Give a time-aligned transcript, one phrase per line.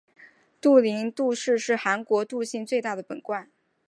[0.59, 3.51] 杜陵杜氏是韩国杜姓最大的本贯。